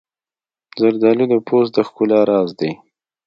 [0.79, 2.71] زردالو د پوست د ښکلا راز دی.